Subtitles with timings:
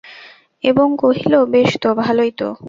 [0.63, 2.51] এবং কহিল, বেশ তো, ভালোই তো।